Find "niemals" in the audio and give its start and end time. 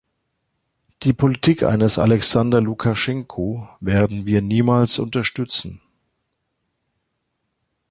4.41-4.97